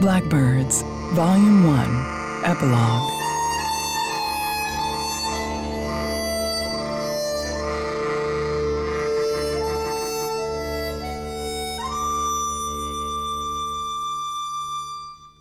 [0.00, 0.82] Blackbirds,
[1.14, 3.10] Volume 1, Epilogue.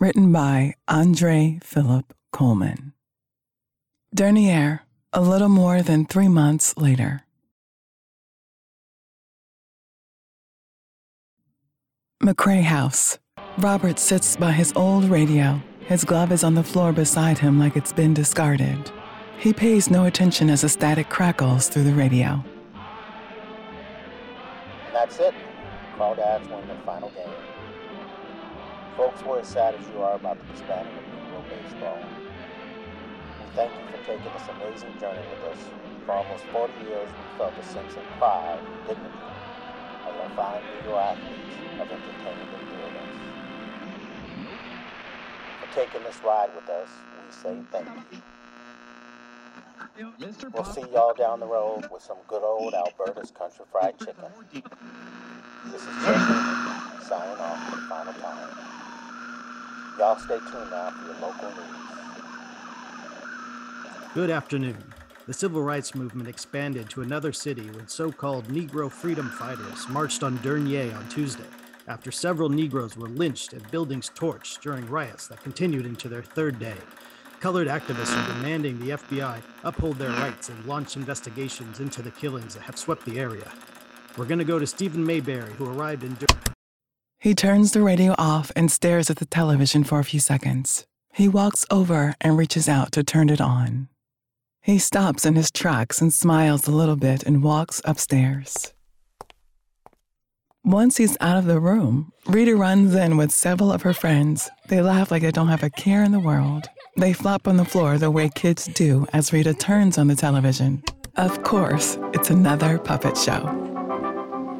[0.00, 2.94] Written by Andre Philip Coleman.
[4.14, 4.80] Dernier,
[5.12, 7.24] a little more than three months later.
[12.22, 13.18] McCrae House.
[13.58, 15.62] Robert sits by his old radio.
[15.80, 18.90] His glove is on the floor beside him like it's been discarded.
[19.38, 22.44] He pays no attention as a static crackles through the radio.
[24.84, 25.32] And that's it.
[25.96, 27.32] Crawdads win the final game.
[28.94, 31.98] Folks, we're as sad as you are about the disbanding of Negro baseball.
[33.40, 35.64] We thank you for taking this amazing journey with us.
[36.04, 39.16] For almost 40 years, we felt a sense of pride and dignity
[40.06, 42.45] as our fine Negro athletes have entertained
[45.76, 48.22] taking this ride with us, we say thank you.
[50.54, 54.24] We'll see y'all down the road with some good old Alberta's Country Fried Chicken.
[55.66, 58.48] This is Chuck signing off for the final time.
[59.98, 61.66] Y'all stay tuned now for your local news.
[64.14, 64.94] Good afternoon.
[65.26, 70.22] The civil rights movement expanded to another city when so called Negro freedom fighters marched
[70.22, 71.44] on Dernier on Tuesday
[71.88, 76.58] after several Negroes were lynched and buildings torched during riots that continued into their third
[76.58, 76.76] day.
[77.40, 82.54] Colored activists are demanding the FBI uphold their rights and launch investigations into the killings
[82.54, 83.50] that have swept the area.
[84.16, 86.14] We're going to go to Stephen Mayberry, who arrived in.
[86.14, 86.26] Dur-
[87.18, 90.86] He turns the radio off and stares at the television for a few seconds.
[91.12, 93.88] He walks over and reaches out to turn it on.
[94.62, 98.72] He stops in his tracks and smiles a little bit and walks upstairs.
[100.66, 104.50] Once he's out of the room, Rita runs in with several of her friends.
[104.66, 106.66] They laugh like they don't have a care in the world.
[106.96, 110.82] They flop on the floor the way kids do as Rita turns on the television.
[111.14, 113.46] Of course, it's another puppet show.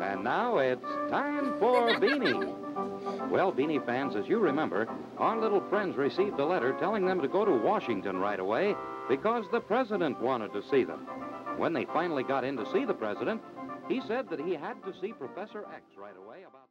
[0.00, 2.65] And now it's time for Beanie.
[3.30, 7.28] Well, Beanie fans, as you remember, our little friends received a letter telling them to
[7.28, 8.74] go to Washington right away
[9.08, 11.06] because the president wanted to see them.
[11.56, 13.40] When they finally got in to see the president,
[13.88, 16.68] he said that he had to see Professor X right away about.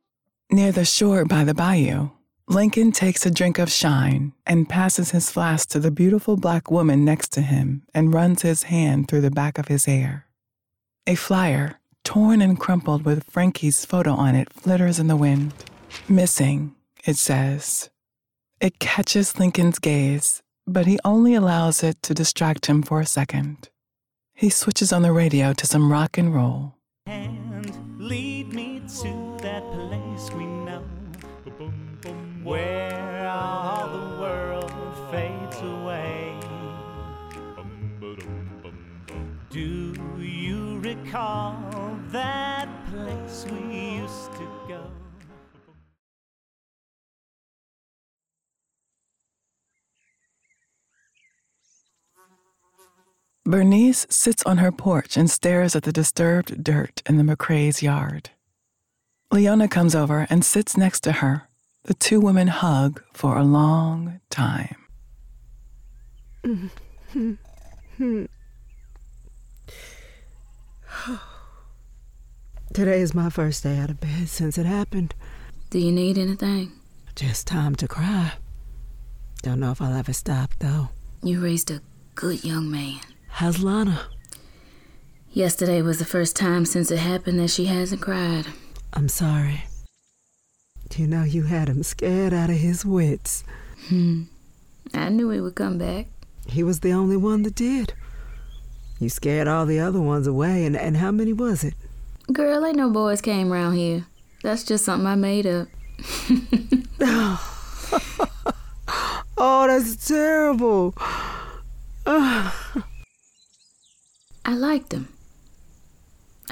[0.51, 2.09] Near the shore by the bayou,
[2.47, 7.05] Lincoln takes a drink of shine and passes his flask to the beautiful black woman
[7.05, 10.27] next to him and runs his hand through the back of his hair.
[11.07, 15.53] A flyer, torn and crumpled with Frankie's photo on it, flitters in the wind.
[16.07, 16.75] Missing,
[17.05, 17.89] it says.
[18.61, 23.69] It catches Lincoln's gaze, but he only allows it to distract him for a second.
[24.33, 26.75] He switches on the radio to some rock and roll.
[27.07, 30.83] and lead me to that place we know
[32.43, 34.71] where all the world
[35.11, 36.37] fades away.
[39.49, 43.64] Do you recall that place we
[53.47, 58.31] Bernice sits on her porch and stares at the disturbed dirt in the McCrae's yard.
[59.31, 61.47] Leona comes over and sits next to her.
[61.83, 64.75] The two women hug for a long time.
[72.73, 75.13] Today is my first day out of bed since it happened.
[75.69, 76.71] Do you need anything?
[77.15, 78.33] Just time to cry.
[79.43, 80.89] Don't know if I'll ever stop, though.
[81.21, 81.81] You raised a
[82.15, 83.01] good young man.
[83.39, 83.99] How's Lana?
[85.33, 88.45] Yesterday was the first time since it happened that she hasn't cried.
[88.93, 89.65] I'm sorry.
[90.87, 93.43] Do you know, you had him scared out of his wits.
[93.89, 94.23] Hmm.
[94.93, 96.07] I knew he would come back.
[96.47, 97.91] He was the only one that did.
[99.01, 101.73] You scared all the other ones away, and, and how many was it?
[102.31, 104.05] Girl, ain't no boys came round here.
[104.43, 105.67] That's just something I made up.
[109.37, 110.95] Oh, that's terrible.
[114.45, 115.09] I liked him.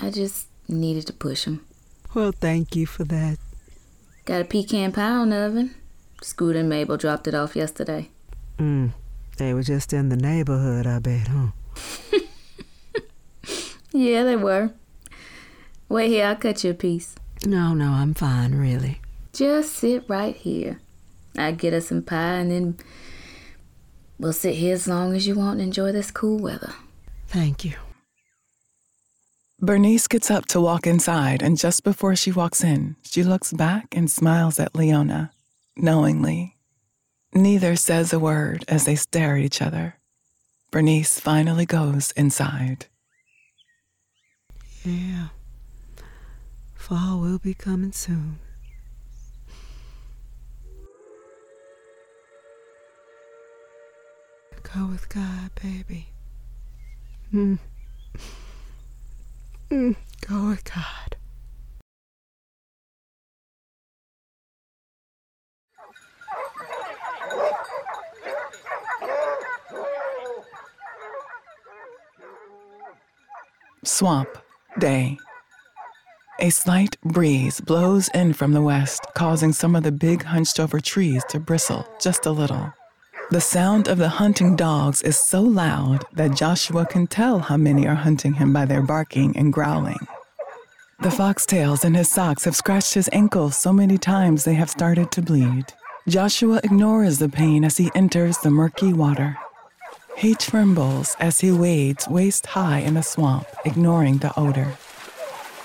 [0.02, 1.66] I just needed to push him.
[2.14, 3.38] Well, thank you for that.
[4.26, 5.76] Got a pecan pie on the oven.
[6.22, 8.10] Scoot and Mabel dropped it off yesterday.
[8.58, 8.94] Mm.
[9.38, 11.48] They were just in the neighborhood, I bet, huh?
[13.96, 14.72] Yeah, they were.
[15.88, 17.16] Wait here, I'll cut you a piece.
[17.46, 19.00] No, no, I'm fine, really.
[19.34, 20.82] Just sit right here.
[21.38, 22.78] I'll get us some pie and then
[24.18, 26.74] we'll sit here as long as you want and enjoy this cool weather.
[27.34, 27.74] Thank you.
[29.60, 33.96] Bernice gets up to walk inside, and just before she walks in, she looks back
[33.98, 35.32] and smiles at Leona,
[35.76, 36.54] knowingly,
[37.36, 39.96] Neither says a word as they stare at each other.
[40.70, 42.86] Bernice finally goes inside.
[44.86, 45.30] Yeah.
[46.76, 48.38] Fall will be coming soon.
[54.62, 56.13] Go with God, baby.
[57.34, 57.58] Mm.
[59.72, 59.96] Mm.
[60.30, 61.16] Go with God.
[73.84, 74.30] Swamp
[74.78, 75.18] Day.
[76.40, 80.80] A slight breeze blows in from the west, causing some of the big hunched over
[80.80, 82.74] trees to bristle just a little.
[83.32, 87.88] The sound of the hunting dogs is so loud that Joshua can tell how many
[87.88, 90.08] are hunting him by their barking and growling.
[91.02, 95.12] The foxtails in his socks have scratched his ankles so many times they have started
[95.12, 95.74] to bleed.
[96.08, 99.38] Joshua ignores the pain as he enters the murky water.
[100.16, 104.78] He trembles as he wades waist high in the swamp, ignoring the odor.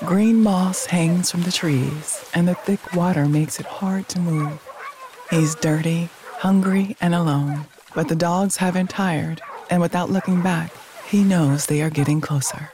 [0.07, 4.63] Green moss hangs from the trees, and the thick water makes it hard to move.
[5.31, 6.09] He's dirty,
[6.39, 9.41] hungry, and alone, but the dogs haven't tired,
[9.71, 10.73] and without looking back,
[11.07, 12.71] he knows they are getting closer.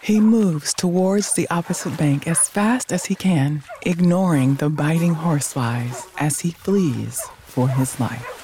[0.00, 6.06] He moves towards the opposite bank as fast as he can, ignoring the biting horseflies
[6.18, 8.43] as he flees for his life.